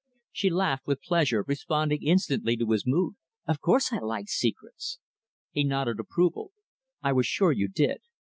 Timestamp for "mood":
2.87-3.13